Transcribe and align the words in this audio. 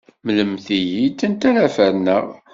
Mlemt-iyi-d 0.25 1.19
anta 1.25 1.47
ara 1.49 1.69
ferneɣ. 1.75 2.25